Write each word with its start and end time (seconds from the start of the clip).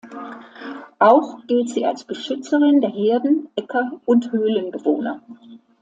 Auch 0.97 1.45
gilt 1.45 1.69
sie 1.69 1.85
als 1.85 2.05
Beschützerin 2.05 2.81
der 2.81 2.89
Herden, 2.89 3.49
Äcker 3.55 4.01
und 4.07 4.31
Höhlenbewohner. 4.31 5.21